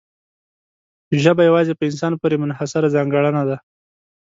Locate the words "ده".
3.49-3.57